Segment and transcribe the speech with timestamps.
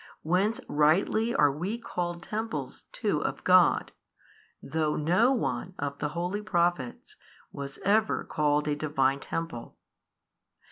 [0.23, 3.91] Whence rightly are we called temples too of God,
[4.59, 7.17] though no one of the holy Prophets
[7.51, 9.77] was ever called a Divine Temple.